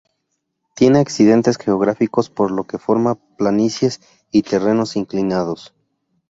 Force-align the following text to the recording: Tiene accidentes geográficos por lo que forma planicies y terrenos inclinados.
Tiene 0.73 0.97
accidentes 0.97 1.59
geográficos 1.59 2.31
por 2.31 2.49
lo 2.49 2.63
que 2.63 2.79
forma 2.79 3.19
planicies 3.37 4.01
y 4.31 4.41
terrenos 4.41 4.95
inclinados. 4.95 5.75